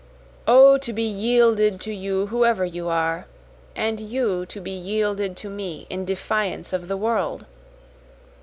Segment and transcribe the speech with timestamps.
[0.47, 3.27] O to be yielded to you whoever you are,
[3.75, 7.45] and you to be yielded to me in defiance of the world!